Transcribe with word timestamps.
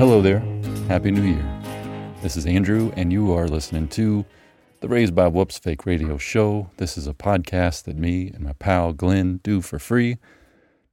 hello 0.00 0.22
there. 0.22 0.38
Happy 0.88 1.10
New 1.10 1.20
Year. 1.20 1.62
This 2.22 2.34
is 2.34 2.46
Andrew, 2.46 2.90
and 2.96 3.12
you 3.12 3.34
are 3.34 3.46
listening 3.46 3.86
to 3.88 4.24
the 4.80 4.88
Raised 4.88 5.14
by 5.14 5.28
Whoops 5.28 5.58
Fake 5.58 5.84
Radio 5.84 6.16
Show. 6.16 6.70
This 6.78 6.96
is 6.96 7.06
a 7.06 7.12
podcast 7.12 7.82
that 7.82 7.98
me 7.98 8.28
and 8.28 8.44
my 8.44 8.54
pal 8.54 8.94
Glenn 8.94 9.40
do 9.42 9.60
for 9.60 9.78
free 9.78 10.16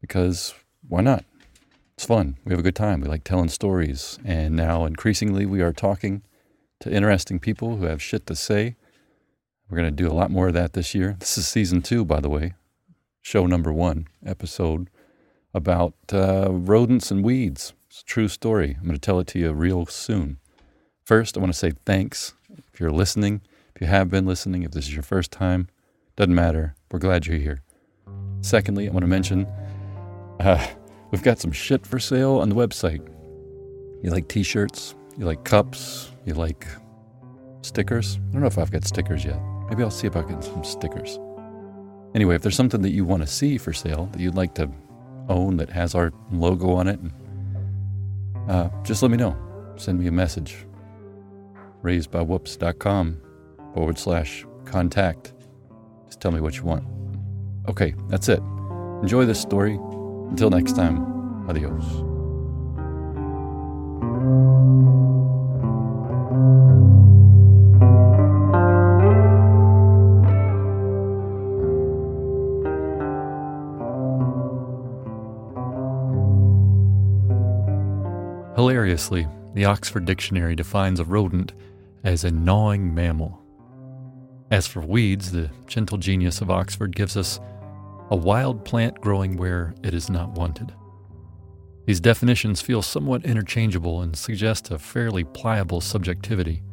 because 0.01 0.53
why 0.85 0.99
not? 0.99 1.23
It's 1.93 2.05
fun. 2.05 2.35
We 2.43 2.51
have 2.51 2.59
a 2.59 2.63
good 2.63 2.75
time. 2.75 2.99
We 2.99 3.07
like 3.07 3.23
telling 3.23 3.47
stories. 3.47 4.19
And 4.25 4.57
now, 4.57 4.83
increasingly, 4.83 5.45
we 5.45 5.61
are 5.61 5.71
talking 5.71 6.21
to 6.81 6.91
interesting 6.91 7.39
people 7.39 7.77
who 7.77 7.85
have 7.85 8.03
shit 8.03 8.27
to 8.27 8.35
say. 8.35 8.75
We're 9.69 9.77
going 9.77 9.95
to 9.95 10.03
do 10.03 10.11
a 10.11 10.19
lot 10.19 10.31
more 10.31 10.49
of 10.49 10.53
that 10.55 10.73
this 10.73 10.93
year. 10.93 11.15
This 11.17 11.37
is 11.37 11.47
season 11.47 11.81
two, 11.81 12.03
by 12.03 12.19
the 12.19 12.29
way, 12.29 12.55
show 13.21 13.45
number 13.45 13.71
one, 13.71 14.07
episode 14.25 14.89
about 15.53 15.93
uh, 16.11 16.49
rodents 16.51 17.09
and 17.09 17.23
weeds. 17.23 17.71
It's 17.89 18.01
a 18.01 18.05
true 18.05 18.27
story. 18.27 18.75
I'm 18.77 18.83
going 18.83 18.95
to 18.95 18.99
tell 18.99 19.19
it 19.19 19.27
to 19.27 19.39
you 19.39 19.53
real 19.53 19.85
soon. 19.85 20.39
First, 21.05 21.37
I 21.37 21.39
want 21.39 21.53
to 21.53 21.57
say 21.57 21.71
thanks 21.85 22.33
if 22.73 22.81
you're 22.81 22.91
listening, 22.91 23.41
if 23.73 23.81
you 23.81 23.87
have 23.87 24.09
been 24.09 24.25
listening, 24.25 24.63
if 24.63 24.71
this 24.71 24.87
is 24.87 24.93
your 24.93 25.03
first 25.03 25.31
time, 25.31 25.69
doesn't 26.17 26.35
matter. 26.35 26.75
We're 26.91 26.99
glad 26.99 27.27
you're 27.27 27.37
here. 27.37 27.61
Secondly, 28.41 28.89
I 28.89 28.91
want 28.91 29.03
to 29.03 29.07
mention 29.07 29.47
uh, 30.41 30.67
we've 31.11 31.23
got 31.23 31.39
some 31.39 31.53
shit 31.53 31.87
for 31.87 31.97
sale 31.97 32.39
on 32.39 32.49
the 32.49 32.55
website. 32.55 33.07
You 34.03 34.11
like 34.11 34.27
t 34.27 34.43
shirts? 34.43 34.93
You 35.17 35.23
like 35.23 35.45
cups? 35.45 36.11
You 36.25 36.33
like 36.33 36.67
stickers? 37.61 38.17
I 38.17 38.33
don't 38.33 38.41
know 38.41 38.47
if 38.47 38.57
I've 38.57 38.71
got 38.71 38.83
stickers 38.83 39.23
yet. 39.23 39.39
Maybe 39.69 39.81
I'll 39.81 39.89
see 39.89 40.07
if 40.07 40.17
I 40.17 40.23
can 40.23 40.35
get 40.35 40.43
some 40.43 40.65
stickers. 40.65 41.17
Anyway, 42.13 42.35
if 42.35 42.41
there's 42.41 42.55
something 42.55 42.81
that 42.81 42.91
you 42.91 43.05
want 43.05 43.23
to 43.23 43.27
see 43.27 43.57
for 43.57 43.71
sale 43.71 44.07
that 44.11 44.19
you'd 44.19 44.35
like 44.35 44.55
to 44.55 44.69
own 45.29 45.55
that 45.57 45.69
has 45.69 45.95
our 45.95 46.11
logo 46.31 46.71
on 46.71 46.87
it, 46.89 46.99
uh, 48.47 48.69
just 48.83 49.01
let 49.01 49.11
me 49.11 49.17
know. 49.17 49.35
Send 49.77 49.99
me 49.99 50.07
a 50.07 50.11
message 50.11 50.65
raisedbywhoops.com 51.83 53.21
forward 53.73 53.97
slash 53.97 54.45
contact. 54.65 55.33
Just 56.05 56.19
tell 56.19 56.31
me 56.31 56.41
what 56.41 56.57
you 56.57 56.63
want. 56.63 56.85
Okay, 57.69 57.93
that's 58.09 58.29
it. 58.29 58.39
Enjoy 59.01 59.25
this 59.25 59.39
story. 59.39 59.75
Until 60.29 60.49
next 60.49 60.75
time, 60.75 61.47
adios. 61.49 62.03
Hilariously, 78.57 79.27
the 79.53 79.65
Oxford 79.65 80.05
Dictionary 80.05 80.55
defines 80.55 80.99
a 80.99 81.05
rodent 81.05 81.53
as 82.03 82.23
a 82.23 82.31
gnawing 82.31 82.95
mammal. 82.95 83.39
As 84.49 84.65
for 84.65 84.81
weeds, 84.81 85.31
the 85.31 85.51
gentle 85.67 85.99
genius 85.99 86.41
of 86.41 86.49
Oxford 86.49 86.95
gives 86.95 87.15
us 87.15 87.39
a 88.09 88.15
wild 88.15 88.65
plant 88.65 88.99
growing 88.99 89.37
where 89.37 89.75
it 89.83 89.93
is 89.93 90.09
not 90.09 90.31
wanted. 90.31 90.73
These 91.85 91.99
definitions 91.99 92.59
feel 92.59 92.81
somewhat 92.81 93.25
interchangeable 93.25 94.01
and 94.01 94.15
suggest 94.15 94.71
a 94.71 94.79
fairly 94.79 95.23
pliable 95.23 95.79
subjectivity. 95.79 96.63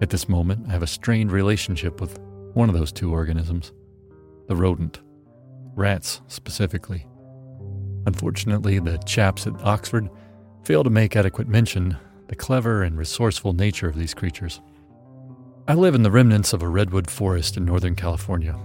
At 0.00 0.08
this 0.08 0.30
moment, 0.30 0.64
I 0.66 0.70
have 0.70 0.82
a 0.82 0.86
strained 0.86 1.30
relationship 1.30 2.00
with 2.00 2.18
one 2.54 2.70
of 2.70 2.74
those 2.74 2.90
two 2.90 3.12
organisms 3.12 3.70
the 4.48 4.56
rodent, 4.56 5.00
rats 5.74 6.22
specifically. 6.28 7.06
Unfortunately, 8.06 8.78
the 8.78 8.96
chaps 8.98 9.46
at 9.46 9.60
Oxford 9.62 10.08
fail 10.66 10.82
to 10.82 10.90
make 10.90 11.14
adequate 11.14 11.46
mention 11.46 11.96
the 12.26 12.34
clever 12.34 12.82
and 12.82 12.98
resourceful 12.98 13.52
nature 13.52 13.88
of 13.88 13.94
these 13.94 14.12
creatures. 14.12 14.60
I 15.68 15.74
live 15.74 15.94
in 15.94 16.02
the 16.02 16.10
remnants 16.10 16.52
of 16.52 16.60
a 16.60 16.68
redwood 16.68 17.08
forest 17.08 17.56
in 17.56 17.64
Northern 17.64 17.94
California. 17.94 18.58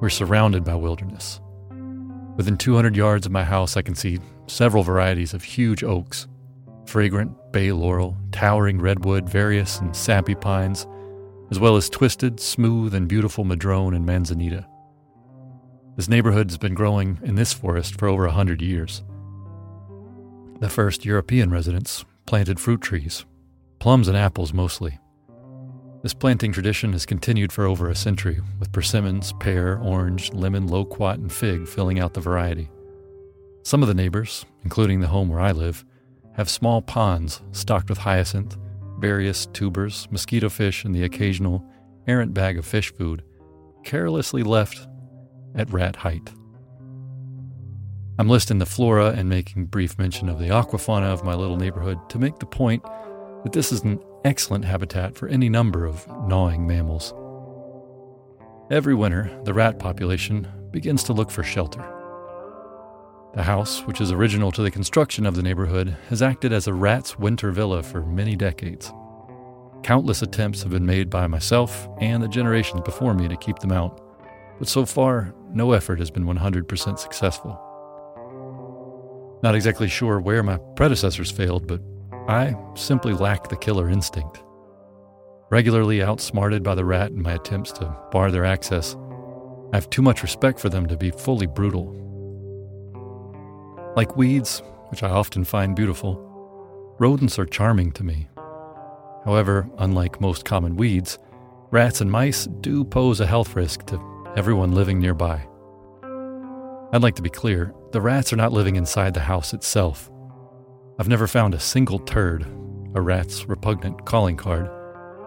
We're 0.00 0.08
surrounded 0.08 0.62
by 0.62 0.76
wilderness. 0.76 1.40
Within 2.36 2.56
200 2.56 2.94
yards 2.94 3.26
of 3.26 3.32
my 3.32 3.42
house, 3.42 3.76
I 3.76 3.82
can 3.82 3.96
see 3.96 4.20
several 4.46 4.84
varieties 4.84 5.34
of 5.34 5.42
huge 5.42 5.82
oaks 5.82 6.28
fragrant 6.86 7.32
bay 7.50 7.72
laurel, 7.72 8.16
towering 8.30 8.80
redwood, 8.80 9.28
various 9.28 9.80
and 9.80 9.96
sappy 9.96 10.36
pines, 10.36 10.86
as 11.50 11.58
well 11.58 11.74
as 11.74 11.90
twisted, 11.90 12.38
smooth, 12.38 12.94
and 12.94 13.08
beautiful 13.08 13.42
madrone 13.42 13.94
and 13.94 14.06
manzanita. 14.06 14.64
This 15.96 16.08
neighborhood 16.08 16.50
has 16.50 16.58
been 16.58 16.74
growing 16.74 17.18
in 17.24 17.34
this 17.34 17.52
forest 17.52 17.98
for 17.98 18.06
over 18.06 18.26
a 18.26 18.32
hundred 18.32 18.62
years. 18.62 19.02
The 20.62 20.70
first 20.70 21.04
European 21.04 21.50
residents 21.50 22.04
planted 22.24 22.60
fruit 22.60 22.80
trees, 22.80 23.26
plums 23.80 24.06
and 24.06 24.16
apples 24.16 24.52
mostly. 24.52 24.96
This 26.04 26.14
planting 26.14 26.52
tradition 26.52 26.92
has 26.92 27.04
continued 27.04 27.50
for 27.50 27.64
over 27.64 27.90
a 27.90 27.96
century, 27.96 28.40
with 28.60 28.70
persimmons, 28.70 29.32
pear, 29.40 29.80
orange, 29.82 30.32
lemon, 30.32 30.68
loquat, 30.68 31.18
and 31.18 31.32
fig 31.32 31.66
filling 31.66 31.98
out 31.98 32.14
the 32.14 32.20
variety. 32.20 32.70
Some 33.64 33.82
of 33.82 33.88
the 33.88 33.94
neighbors, 33.94 34.46
including 34.62 35.00
the 35.00 35.08
home 35.08 35.28
where 35.28 35.40
I 35.40 35.50
live, 35.50 35.84
have 36.36 36.48
small 36.48 36.80
ponds 36.80 37.42
stocked 37.50 37.88
with 37.88 37.98
hyacinth, 37.98 38.56
various 39.00 39.46
tubers, 39.46 40.06
mosquito 40.12 40.48
fish, 40.48 40.84
and 40.84 40.94
the 40.94 41.02
occasional 41.02 41.68
errant 42.06 42.34
bag 42.34 42.56
of 42.56 42.64
fish 42.64 42.94
food, 42.94 43.24
carelessly 43.82 44.44
left 44.44 44.86
at 45.56 45.72
rat 45.72 45.96
height. 45.96 46.32
I'm 48.22 48.28
listing 48.28 48.58
the 48.58 48.66
flora 48.66 49.08
and 49.08 49.28
making 49.28 49.66
brief 49.66 49.98
mention 49.98 50.28
of 50.28 50.38
the 50.38 50.46
aquafauna 50.46 51.12
of 51.12 51.24
my 51.24 51.34
little 51.34 51.56
neighborhood 51.56 51.98
to 52.10 52.20
make 52.20 52.38
the 52.38 52.46
point 52.46 52.80
that 53.42 53.50
this 53.52 53.72
is 53.72 53.80
an 53.80 53.98
excellent 54.24 54.64
habitat 54.64 55.16
for 55.16 55.26
any 55.26 55.48
number 55.48 55.84
of 55.84 56.06
gnawing 56.28 56.64
mammals. 56.64 57.12
Every 58.70 58.94
winter, 58.94 59.28
the 59.42 59.52
rat 59.52 59.80
population 59.80 60.46
begins 60.70 61.02
to 61.02 61.12
look 61.12 61.32
for 61.32 61.42
shelter. 61.42 61.84
The 63.34 63.42
house, 63.42 63.80
which 63.86 64.00
is 64.00 64.12
original 64.12 64.52
to 64.52 64.62
the 64.62 64.70
construction 64.70 65.26
of 65.26 65.34
the 65.34 65.42
neighborhood, 65.42 65.96
has 66.08 66.22
acted 66.22 66.52
as 66.52 66.68
a 66.68 66.74
rat's 66.74 67.18
winter 67.18 67.50
villa 67.50 67.82
for 67.82 68.06
many 68.06 68.36
decades. 68.36 68.92
Countless 69.82 70.22
attempts 70.22 70.62
have 70.62 70.70
been 70.70 70.86
made 70.86 71.10
by 71.10 71.26
myself 71.26 71.88
and 72.00 72.22
the 72.22 72.28
generations 72.28 72.82
before 72.82 73.14
me 73.14 73.26
to 73.26 73.36
keep 73.36 73.58
them 73.58 73.72
out, 73.72 74.00
but 74.60 74.68
so 74.68 74.86
far, 74.86 75.34
no 75.52 75.72
effort 75.72 75.98
has 75.98 76.12
been 76.12 76.24
100% 76.24 77.00
successful. 77.00 77.60
Not 79.42 79.56
exactly 79.56 79.88
sure 79.88 80.20
where 80.20 80.44
my 80.44 80.56
predecessors 80.76 81.30
failed, 81.30 81.66
but 81.66 81.80
I 82.28 82.54
simply 82.74 83.12
lack 83.12 83.48
the 83.48 83.56
killer 83.56 83.90
instinct. 83.90 84.40
Regularly 85.50 86.00
outsmarted 86.00 86.62
by 86.62 86.76
the 86.76 86.84
rat 86.84 87.10
in 87.10 87.20
my 87.20 87.32
attempts 87.32 87.72
to 87.72 87.96
bar 88.12 88.30
their 88.30 88.44
access, 88.44 88.94
I 89.72 89.76
have 89.76 89.90
too 89.90 90.00
much 90.00 90.22
respect 90.22 90.60
for 90.60 90.68
them 90.68 90.86
to 90.86 90.96
be 90.96 91.10
fully 91.10 91.46
brutal. 91.46 91.98
Like 93.96 94.16
weeds, 94.16 94.62
which 94.90 95.02
I 95.02 95.10
often 95.10 95.42
find 95.44 95.74
beautiful, 95.74 96.16
rodents 97.00 97.38
are 97.38 97.46
charming 97.46 97.90
to 97.92 98.04
me. 98.04 98.28
However, 99.24 99.68
unlike 99.78 100.20
most 100.20 100.44
common 100.44 100.76
weeds, 100.76 101.18
rats 101.72 102.00
and 102.00 102.10
mice 102.10 102.46
do 102.60 102.84
pose 102.84 103.18
a 103.18 103.26
health 103.26 103.56
risk 103.56 103.86
to 103.86 104.00
everyone 104.36 104.72
living 104.72 105.00
nearby. 105.00 105.44
I'd 106.92 107.02
like 107.02 107.16
to 107.16 107.22
be 107.22 107.30
clear 107.30 107.74
the 107.92 108.00
rats 108.00 108.32
are 108.32 108.36
not 108.36 108.52
living 108.52 108.76
inside 108.76 109.12
the 109.12 109.20
house 109.20 109.52
itself. 109.52 110.10
I've 110.98 111.08
never 111.08 111.26
found 111.26 111.54
a 111.54 111.60
single 111.60 111.98
turd, 111.98 112.46
a 112.94 113.00
rat's 113.02 113.46
repugnant 113.46 114.06
calling 114.06 114.36
card, 114.36 114.70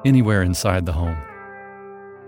anywhere 0.04 0.42
inside 0.42 0.86
the 0.86 0.92
home. 0.92 1.18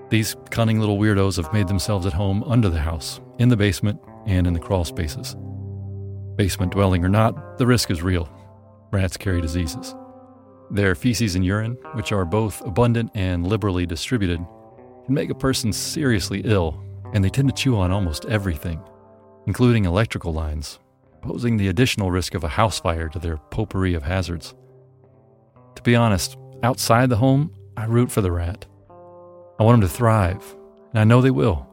These 0.09 0.35
cunning 0.51 0.79
little 0.79 0.99
weirdos 0.99 1.37
have 1.37 1.51
made 1.53 1.67
themselves 1.67 2.05
at 2.05 2.13
home 2.13 2.43
under 2.43 2.69
the 2.69 2.79
house, 2.79 3.19
in 3.39 3.49
the 3.49 3.57
basement, 3.57 3.99
and 4.27 4.45
in 4.45 4.53
the 4.53 4.59
crawl 4.59 4.85
spaces. 4.85 5.35
Basement 6.35 6.71
dwelling 6.71 7.03
or 7.03 7.09
not, 7.09 7.57
the 7.57 7.65
risk 7.65 7.89
is 7.89 8.03
real. 8.03 8.29
Rats 8.91 9.17
carry 9.17 9.41
diseases. 9.41 9.95
Their 10.69 10.93
feces 10.93 11.33
and 11.33 11.43
urine, 11.43 11.77
which 11.93 12.11
are 12.11 12.25
both 12.25 12.61
abundant 12.61 13.09
and 13.15 13.47
liberally 13.47 13.87
distributed, 13.87 14.45
can 15.05 15.15
make 15.15 15.31
a 15.31 15.35
person 15.35 15.73
seriously 15.73 16.41
ill, 16.45 16.79
and 17.13 17.23
they 17.23 17.29
tend 17.29 17.49
to 17.49 17.55
chew 17.55 17.75
on 17.75 17.91
almost 17.91 18.25
everything 18.25 18.79
including 19.47 19.85
electrical 19.85 20.33
lines, 20.33 20.77
posing 21.21 21.57
the 21.57 21.69
additional 21.69 22.11
risk 22.11 22.35
of 22.35 22.43
a 22.43 22.49
house 22.49 22.79
fire 22.79 23.09
to 23.09 23.17
their 23.17 23.37
potpourri 23.37 23.95
of 23.95 24.03
hazards. 24.03 24.53
To 25.75 25.81
be 25.81 25.95
honest, 25.95 26.37
outside 26.61 27.09
the 27.09 27.17
home, 27.17 27.53
I 27.75 27.85
root 27.85 28.11
for 28.11 28.21
the 28.21 28.31
rat. 28.31 28.65
I 29.59 29.63
want 29.63 29.79
them 29.79 29.89
to 29.89 29.95
thrive, 29.95 30.55
and 30.91 30.99
I 30.99 31.03
know 31.03 31.21
they 31.21 31.31
will. 31.31 31.65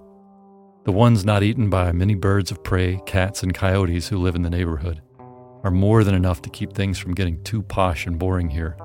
The 0.85 0.93
ones 0.93 1.25
not 1.25 1.43
eaten 1.43 1.69
by 1.69 1.93
many 1.93 2.15
birds 2.15 2.51
of 2.51 2.63
prey, 2.63 3.01
cats, 3.07 3.43
and 3.43 3.53
coyotes 3.53 4.09
who 4.09 4.19
live 4.19 4.37
in 4.37 4.43
the 4.43 4.51
neighborhood 4.51 5.03
are 5.65 5.71
more 5.71 6.05
than 6.05 6.15
enough 6.15 6.43
to 6.43 6.51
keep 6.51 6.73
things 6.75 6.99
from 6.99 7.15
getting 7.15 7.43
too 7.43 7.63
posh 7.63 8.07
and 8.07 8.19
boring 8.19 8.51
here. 8.51 8.77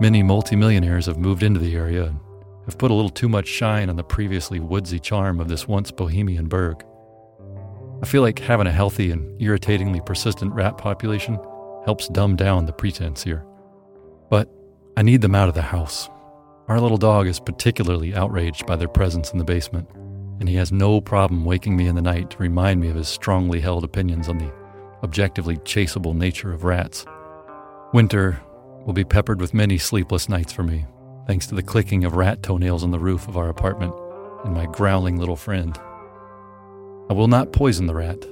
Many 0.00 0.22
multimillionaires 0.22 1.06
have 1.06 1.18
moved 1.18 1.42
into 1.42 1.58
the 1.58 1.74
area 1.74 2.04
and 2.04 2.20
have 2.64 2.78
put 2.78 2.92
a 2.92 2.94
little 2.94 3.10
too 3.10 3.28
much 3.28 3.48
shine 3.48 3.90
on 3.90 3.96
the 3.96 4.04
previously 4.04 4.60
woodsy 4.60 5.00
charm 5.00 5.40
of 5.40 5.48
this 5.48 5.66
once 5.66 5.90
bohemian 5.90 6.46
burg. 6.46 6.84
I 8.02 8.06
feel 8.06 8.22
like 8.22 8.38
having 8.38 8.66
a 8.66 8.72
healthy 8.72 9.10
and 9.10 9.40
irritatingly 9.40 10.00
persistent 10.04 10.52
rat 10.52 10.76
population 10.76 11.38
helps 11.84 12.08
dumb 12.08 12.36
down 12.36 12.66
the 12.66 12.72
pretense 12.72 13.22
here. 13.22 13.44
But 14.28 14.50
I 14.96 15.02
need 15.02 15.22
them 15.22 15.34
out 15.34 15.48
of 15.48 15.54
the 15.54 15.62
house. 15.62 16.10
Our 16.68 16.80
little 16.80 16.98
dog 16.98 17.26
is 17.26 17.40
particularly 17.40 18.14
outraged 18.14 18.66
by 18.66 18.76
their 18.76 18.88
presence 18.88 19.32
in 19.32 19.38
the 19.38 19.44
basement, 19.44 19.88
and 20.40 20.48
he 20.48 20.56
has 20.56 20.72
no 20.72 21.00
problem 21.00 21.44
waking 21.44 21.76
me 21.76 21.86
in 21.86 21.94
the 21.94 22.02
night 22.02 22.30
to 22.30 22.38
remind 22.38 22.80
me 22.80 22.88
of 22.88 22.96
his 22.96 23.08
strongly 23.08 23.60
held 23.60 23.84
opinions 23.84 24.28
on 24.28 24.38
the 24.38 24.52
objectively 25.02 25.56
chaseable 25.58 26.14
nature 26.14 26.52
of 26.52 26.64
rats. 26.64 27.06
Winter 27.94 28.40
will 28.84 28.92
be 28.92 29.04
peppered 29.04 29.40
with 29.40 29.54
many 29.54 29.78
sleepless 29.78 30.28
nights 30.28 30.52
for 30.52 30.64
me, 30.64 30.84
thanks 31.26 31.46
to 31.46 31.54
the 31.54 31.62
clicking 31.62 32.04
of 32.04 32.16
rat 32.16 32.42
toenails 32.42 32.84
on 32.84 32.90
the 32.90 32.98
roof 32.98 33.26
of 33.28 33.36
our 33.36 33.48
apartment 33.48 33.94
and 34.44 34.52
my 34.52 34.66
growling 34.66 35.18
little 35.18 35.36
friend. 35.36 35.78
I 37.08 37.12
will 37.12 37.28
not 37.28 37.52
poison 37.52 37.86
the 37.86 37.94
rat, 37.94 38.24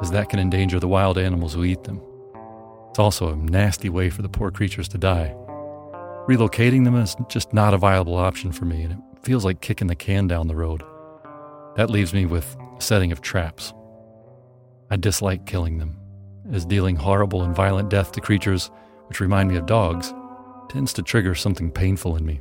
as 0.00 0.10
that 0.10 0.30
can 0.30 0.38
endanger 0.38 0.80
the 0.80 0.88
wild 0.88 1.18
animals 1.18 1.52
who 1.52 1.64
eat 1.64 1.84
them. 1.84 2.00
It's 2.88 2.98
also 2.98 3.28
a 3.28 3.36
nasty 3.36 3.90
way 3.90 4.08
for 4.08 4.22
the 4.22 4.28
poor 4.28 4.50
creatures 4.50 4.88
to 4.88 4.98
die. 4.98 5.34
Relocating 6.26 6.84
them 6.84 6.96
is 6.96 7.14
just 7.28 7.52
not 7.52 7.74
a 7.74 7.78
viable 7.78 8.16
option 8.16 8.50
for 8.50 8.64
me, 8.64 8.82
and 8.82 8.92
it 8.92 8.98
feels 9.22 9.44
like 9.44 9.60
kicking 9.60 9.88
the 9.88 9.94
can 9.94 10.28
down 10.28 10.48
the 10.48 10.56
road. 10.56 10.82
That 11.76 11.90
leaves 11.90 12.14
me 12.14 12.24
with 12.24 12.56
setting 12.78 13.12
of 13.12 13.20
traps. 13.20 13.74
I 14.90 14.96
dislike 14.96 15.44
killing 15.44 15.76
them, 15.78 15.98
as 16.52 16.64
dealing 16.64 16.96
horrible 16.96 17.42
and 17.42 17.54
violent 17.54 17.90
death 17.90 18.12
to 18.12 18.20
creatures 18.20 18.70
which 19.08 19.20
remind 19.20 19.50
me 19.50 19.56
of 19.56 19.66
dogs 19.66 20.14
tends 20.70 20.94
to 20.94 21.02
trigger 21.02 21.34
something 21.34 21.70
painful 21.70 22.16
in 22.16 22.24
me. 22.24 22.40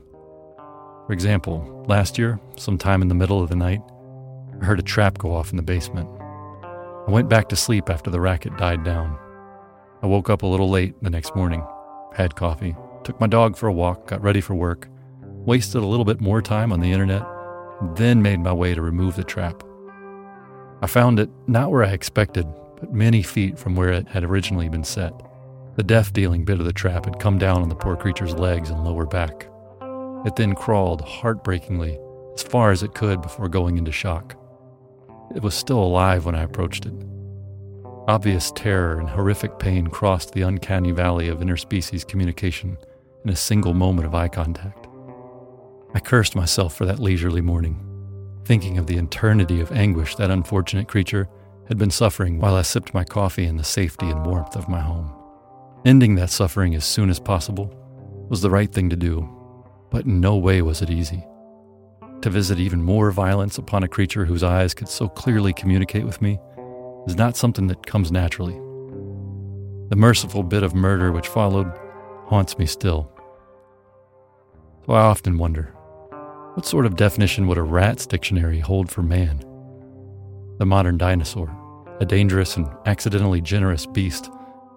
For 1.05 1.11
example, 1.11 1.83
last 1.87 2.17
year, 2.17 2.39
sometime 2.55 3.01
in 3.01 3.09
the 3.09 3.15
middle 3.15 3.41
of 3.41 3.49
the 3.49 3.57
night, 3.57 3.81
I 4.61 4.65
heard 4.65 4.79
a 4.79 4.83
trap 4.83 5.17
go 5.17 5.33
off 5.33 5.49
in 5.49 5.57
the 5.57 5.63
basement. 5.63 6.07
I 7.07 7.09
went 7.09 7.29
back 7.29 7.49
to 7.49 7.55
sleep 7.55 7.89
after 7.89 8.11
the 8.11 8.21
racket 8.21 8.57
died 8.57 8.83
down. 8.83 9.17
I 10.03 10.05
woke 10.05 10.29
up 10.29 10.43
a 10.43 10.47
little 10.47 10.69
late 10.69 10.93
the 11.01 11.09
next 11.09 11.35
morning, 11.35 11.65
had 12.13 12.35
coffee, 12.35 12.75
took 13.03 13.19
my 13.19 13.25
dog 13.25 13.57
for 13.57 13.67
a 13.67 13.73
walk, 13.73 14.07
got 14.07 14.21
ready 14.21 14.39
for 14.39 14.53
work, 14.53 14.87
wasted 15.23 15.81
a 15.81 15.85
little 15.87 16.05
bit 16.05 16.21
more 16.21 16.43
time 16.43 16.71
on 16.71 16.79
the 16.79 16.91
internet, 16.91 17.23
then 17.95 18.21
made 18.21 18.39
my 18.39 18.53
way 18.53 18.75
to 18.75 18.83
remove 18.83 19.15
the 19.15 19.23
trap. 19.23 19.63
I 20.83 20.87
found 20.87 21.19
it 21.19 21.31
not 21.47 21.71
where 21.71 21.83
I 21.83 21.93
expected, 21.93 22.45
but 22.79 22.93
many 22.93 23.23
feet 23.23 23.57
from 23.57 23.75
where 23.75 23.91
it 23.91 24.07
had 24.09 24.23
originally 24.23 24.69
been 24.69 24.83
set. 24.83 25.13
The 25.75 25.83
death 25.83 26.13
dealing 26.13 26.45
bit 26.45 26.59
of 26.59 26.65
the 26.65 26.73
trap 26.73 27.05
had 27.05 27.19
come 27.19 27.39
down 27.39 27.63
on 27.63 27.69
the 27.69 27.75
poor 27.75 27.95
creature's 27.95 28.35
legs 28.35 28.69
and 28.69 28.83
lower 28.83 29.07
back. 29.07 29.47
It 30.23 30.35
then 30.35 30.53
crawled 30.53 31.01
heartbreakingly 31.01 31.97
as 32.35 32.43
far 32.43 32.69
as 32.69 32.83
it 32.83 32.93
could 32.93 33.23
before 33.23 33.49
going 33.49 33.79
into 33.79 33.91
shock. 33.91 34.37
It 35.35 35.41
was 35.41 35.55
still 35.55 35.79
alive 35.79 36.25
when 36.25 36.35
I 36.35 36.43
approached 36.43 36.85
it. 36.85 36.93
Obvious 38.07 38.51
terror 38.51 38.99
and 38.99 39.09
horrific 39.09 39.59
pain 39.59 39.87
crossed 39.87 40.33
the 40.33 40.41
uncanny 40.41 40.91
valley 40.91 41.29
of 41.29 41.39
interspecies 41.39 42.05
communication 42.05 42.77
in 43.23 43.29
a 43.31 43.35
single 43.35 43.73
moment 43.73 44.07
of 44.07 44.15
eye 44.15 44.27
contact. 44.27 44.87
I 45.93 45.99
cursed 45.99 46.35
myself 46.35 46.75
for 46.75 46.85
that 46.85 46.99
leisurely 46.99 47.41
morning, 47.41 47.79
thinking 48.43 48.77
of 48.77 48.87
the 48.87 48.97
eternity 48.97 49.61
of 49.61 49.71
anguish 49.71 50.15
that 50.15 50.31
unfortunate 50.31 50.87
creature 50.87 51.29
had 51.67 51.77
been 51.77 51.91
suffering 51.91 52.39
while 52.39 52.55
I 52.55 52.63
sipped 52.63 52.93
my 52.93 53.05
coffee 53.05 53.45
in 53.45 53.55
the 53.55 53.63
safety 53.63 54.07
and 54.07 54.25
warmth 54.25 54.57
of 54.57 54.67
my 54.67 54.81
home. 54.81 55.13
Ending 55.85 56.15
that 56.15 56.29
suffering 56.29 56.75
as 56.75 56.83
soon 56.83 57.09
as 57.09 57.19
possible 57.19 57.73
was 58.29 58.41
the 58.41 58.49
right 58.49 58.71
thing 58.71 58.89
to 58.89 58.97
do, 58.97 59.29
but 59.89 60.05
in 60.05 60.19
no 60.19 60.35
way 60.35 60.61
was 60.61 60.81
it 60.81 60.89
easy. 60.89 61.23
To 62.21 62.29
visit 62.29 62.59
even 62.59 62.83
more 62.83 63.09
violence 63.09 63.57
upon 63.57 63.81
a 63.81 63.87
creature 63.87 64.25
whose 64.25 64.43
eyes 64.43 64.75
could 64.75 64.87
so 64.87 65.09
clearly 65.09 65.53
communicate 65.53 66.05
with 66.05 66.21
me 66.21 66.39
is 67.07 67.15
not 67.15 67.35
something 67.35 67.65
that 67.65 67.87
comes 67.87 68.11
naturally. 68.11 68.53
The 69.89 69.95
merciful 69.95 70.43
bit 70.43 70.61
of 70.61 70.75
murder 70.75 71.11
which 71.11 71.27
followed 71.27 71.71
haunts 72.27 72.59
me 72.59 72.67
still. 72.67 73.11
So 74.85 74.93
I 74.93 75.01
often 75.01 75.39
wonder 75.39 75.73
what 76.53 76.67
sort 76.67 76.85
of 76.85 76.95
definition 76.95 77.47
would 77.47 77.57
a 77.57 77.63
rat's 77.63 78.05
dictionary 78.05 78.59
hold 78.59 78.91
for 78.91 79.01
man? 79.01 79.43
The 80.59 80.65
modern 80.67 80.99
dinosaur, 80.99 81.49
a 81.99 82.05
dangerous 82.05 82.55
and 82.55 82.67
accidentally 82.85 83.41
generous 83.41 83.87
beast 83.87 84.29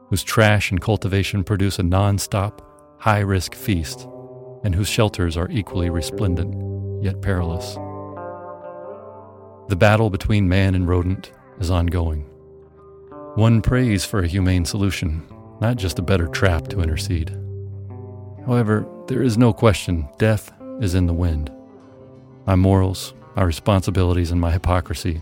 whose 0.08 0.23
trash 0.23 0.70
and 0.70 0.81
cultivation 0.81 1.44
produce 1.44 1.79
a 1.79 1.82
non 1.82 2.17
stop, 2.17 2.96
high 3.00 3.20
risk 3.20 3.55
feast, 3.55 4.08
and 4.64 4.75
whose 4.75 4.88
shelters 4.88 5.37
are 5.37 5.50
equally 5.50 5.91
resplendent 5.91 6.73
yet 7.04 7.20
perilous. 7.20 7.74
The 9.68 9.76
battle 9.76 10.08
between 10.08 10.48
man 10.48 10.74
and 10.74 10.88
rodent 10.88 11.32
is 11.60 11.70
ongoing. 11.70 12.22
One 13.34 13.60
prays 13.60 14.06
for 14.06 14.20
a 14.20 14.26
humane 14.26 14.64
solution, 14.64 15.22
not 15.60 15.76
just 15.76 15.98
a 15.98 16.02
better 16.02 16.26
trap 16.26 16.68
to 16.68 16.80
intercede. 16.80 17.36
However, 18.46 18.86
there 19.06 19.22
is 19.22 19.36
no 19.36 19.52
question 19.52 20.08
death 20.16 20.50
is 20.80 20.94
in 20.94 21.06
the 21.06 21.12
wind. 21.12 21.52
My 22.46 22.56
morals, 22.56 23.12
my 23.36 23.42
responsibilities, 23.42 24.30
and 24.30 24.40
my 24.40 24.50
hypocrisy 24.50 25.20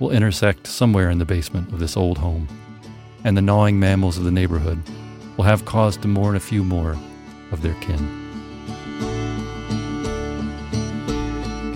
will 0.00 0.10
intersect 0.10 0.66
somewhere 0.66 1.10
in 1.10 1.18
the 1.18 1.24
basement 1.24 1.72
of 1.72 1.78
this 1.78 1.96
old 1.96 2.18
home, 2.18 2.48
and 3.22 3.36
the 3.36 3.42
gnawing 3.42 3.78
mammals 3.78 4.18
of 4.18 4.24
the 4.24 4.30
neighborhood 4.32 4.82
will 5.36 5.44
have 5.44 5.64
cause 5.64 5.96
to 5.98 6.08
mourn 6.08 6.34
a 6.34 6.40
few 6.40 6.64
more 6.64 6.96
of 7.52 7.62
their 7.62 7.74
kin. 7.74 8.19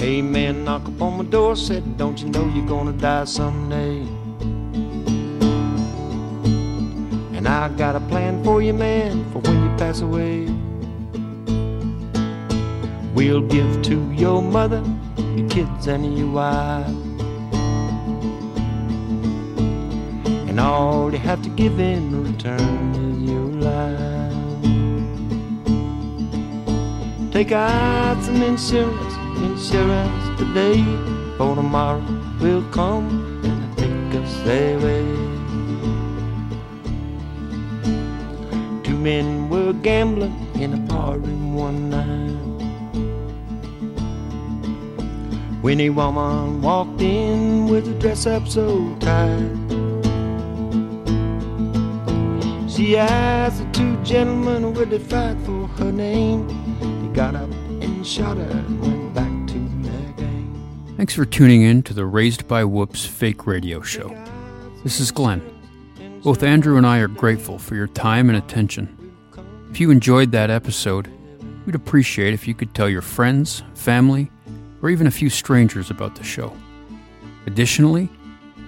Hey 0.05 0.21
man, 0.21 0.65
knock 0.67 0.87
upon 0.87 1.17
my 1.17 1.25
door, 1.25 1.57
said, 1.57 1.97
Don't 1.97 2.21
you 2.21 2.29
know 2.29 2.47
you're 2.55 2.67
gonna 2.67 2.93
die 2.93 3.25
someday? 3.25 4.01
And 7.35 7.49
I 7.49 7.71
got 7.71 7.97
a 7.97 8.01
plan 8.01 8.45
for 8.45 8.61
you, 8.61 8.75
man, 8.75 9.25
for 9.33 9.39
when 9.39 9.63
you 9.65 9.71
pass 9.79 10.03
away. 10.03 10.45
We'll 13.15 13.41
give 13.49 13.81
to 13.85 14.13
your 14.13 14.43
mother, 14.43 14.85
your 15.37 15.49
kids, 15.49 15.87
and 15.87 16.19
your 16.19 16.31
wife. 16.33 16.87
And 20.51 20.61
all 20.61 21.11
you 21.11 21.19
have 21.19 21.41
to 21.45 21.49
give 21.49 21.81
in 21.81 22.25
return 22.31 22.95
is 23.07 23.23
your 23.31 23.49
life. 23.71 24.13
Take 27.33 27.53
out 27.53 28.23
some 28.23 28.43
insurance 28.43 29.24
insurance 29.45 30.39
today, 30.39 30.83
for 31.37 31.55
tomorrow 31.55 32.03
will 32.41 32.65
come 32.71 33.07
and 33.45 33.77
take 33.77 34.23
us 34.23 34.35
away. 34.43 35.05
Two 38.83 38.97
men 38.97 39.49
were 39.49 39.73
gambling 39.73 40.35
in 40.55 40.73
a 40.75 40.77
bar 40.77 41.19
room 41.19 41.55
one 41.55 41.91
night. 41.91 42.35
When 45.63 45.81
a 45.81 45.91
woman 45.91 46.61
walked 46.61 47.01
in 47.01 47.67
with 47.67 47.89
a 47.89 47.95
dress 47.99 48.27
up 48.27 48.47
so 48.47 48.95
tight, 49.01 49.57
she 52.69 52.97
asked 52.97 53.59
the 53.59 53.69
two 53.73 53.97
gentlemen 54.05 54.75
would 54.75 54.91
they 54.91 54.99
fight 54.99 55.39
for 55.47 55.67
her 55.79 55.93
name. 55.93 56.47
They 56.81 57.15
got 57.15 57.35
up 57.35 57.51
and 57.81 58.07
shot 58.07 58.37
her 58.37 58.94
Thanks 61.05 61.17
for 61.17 61.27
tuning 61.27 61.61
in 61.61 61.83
to 61.83 61.93
the 61.93 62.07
Raised 62.07 62.49
by 62.49 62.65
Whoops 62.65 63.05
fake 63.05 63.47
radio 63.47 63.83
show. 63.83 64.09
This 64.85 65.01
is 65.01 65.11
Glenn. 65.11 65.43
Both 66.23 66.43
Andrew 66.43 66.79
and 66.79 66.87
I 66.87 67.01
are 67.01 67.09
grateful 67.09 67.59
for 67.59 67.75
your 67.75 67.89
time 67.89 68.31
and 68.31 68.39
attention. 68.39 69.15
If 69.71 69.81
you 69.81 69.91
enjoyed 69.91 70.33
that 70.33 70.49
episode, 70.49 71.13
we'd 71.67 71.75
appreciate 71.75 72.33
if 72.33 72.49
you 72.49 72.55
could 72.55 72.75
tell 72.75 72.89
your 72.89 73.03
friends, 73.03 73.63
family, 73.75 74.31
or 74.81 74.89
even 74.89 75.07
a 75.07 75.11
few 75.11 75.29
strangers 75.29 75.91
about 75.91 76.17
the 76.17 76.25
show. 76.25 76.57
Additionally, 77.45 78.09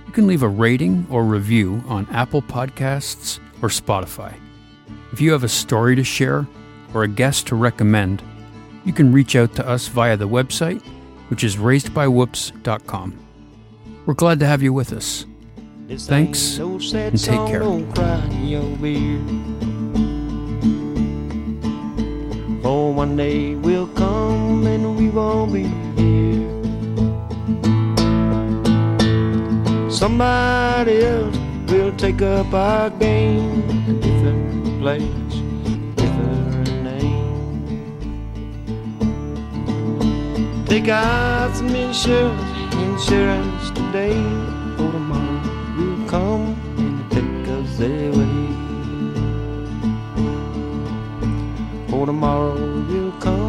you 0.07 0.12
can 0.12 0.26
leave 0.26 0.43
a 0.43 0.49
rating 0.49 1.07
or 1.09 1.25
review 1.25 1.83
on 1.88 2.07
Apple 2.11 2.43
Podcasts 2.43 3.40
or 3.62 3.71
Spotify. 3.71 4.35
If 5.11 5.23
you 5.23 5.33
have 5.33 5.43
a 5.45 5.49
story 5.49 5.97
to 5.97 6.05
share 6.05 6.47
or 6.93 7.02
a 7.02 7.09
guest 7.09 7.47
to 7.47 7.57
recommend, 7.57 8.23
you 8.85 8.93
can 8.93 9.11
reach 9.11 9.35
out 9.37 9.55
to 9.55 9.66
us 9.66 9.88
via 9.88 10.19
the 10.19 10.28
website 10.28 10.83
which 11.28 11.45
is 11.45 11.56
raisedbywhoops.com. 11.56 13.18
We're 14.06 14.14
glad 14.14 14.40
to 14.40 14.47
have 14.47 14.62
you 14.62 14.73
with 14.73 14.92
us. 14.92 15.26
Thanks 15.88 16.59
and 16.59 16.80
take 16.80 17.47
care. 17.47 17.62
For 22.62 22.92
one 22.92 23.16
day 23.16 23.54
will 23.54 23.87
come 23.88 24.66
and 24.66 24.97
we 24.97 25.09
won't 25.09 25.52
be 25.52 25.64
here. 25.95 26.50
Somebody 29.90 31.04
else 31.04 31.37
will 31.68 31.92
take 31.97 32.23
up 32.23 32.52
our 32.52 32.90
game, 32.90 33.62
a 33.88 33.92
different 33.95 34.80
place. 34.80 35.25
They 40.76 40.83
got 40.83 41.56
some 41.56 41.75
insurance, 41.75 42.75
insurance 42.75 43.71
today 43.71 44.12
for 44.76 44.92
tomorrow. 44.92 45.40
Will 45.78 46.06
come 46.06 46.54
and 46.76 47.11
take 47.11 47.49
us 47.49 47.80
away. 47.80 48.37
For 51.88 52.04
tomorrow 52.04 52.61
will 52.90 53.12
come. 53.12 53.45